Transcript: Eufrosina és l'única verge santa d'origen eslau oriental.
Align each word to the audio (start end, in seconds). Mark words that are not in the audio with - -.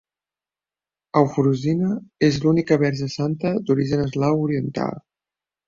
Eufrosina 1.21 1.91
és 2.29 2.41
l'única 2.45 2.79
verge 2.87 3.11
santa 3.19 3.55
d'origen 3.69 4.05
eslau 4.09 4.43
oriental. 4.49 5.01